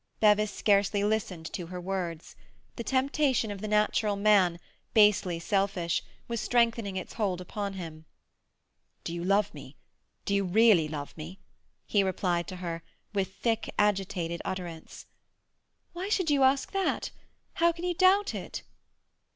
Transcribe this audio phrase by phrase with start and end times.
[0.19, 2.35] Bevis scarcely listened to her words.
[2.75, 4.59] The temptation of the natural man,
[4.95, 8.05] basely selfish, was strengthening its hold upon him.
[9.03, 9.75] "Do you love me?
[10.25, 11.37] Do you really love me?"
[11.85, 12.81] he replied to her,
[13.13, 15.05] with thick, agitated utterance.
[15.93, 17.11] "Why should you ask that?
[17.61, 18.63] How can you doubt it?"